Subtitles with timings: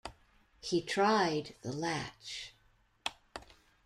[0.59, 2.55] He tried the latch.